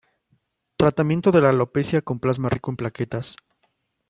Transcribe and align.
Tratamiento 0.77 1.31
de 1.31 1.41
la 1.41 1.49
alopecia 1.49 2.01
con 2.01 2.17
Plasma 2.19 2.49
Rico 2.49 2.71
en 2.71 2.75
Plaquetas 2.77 3.35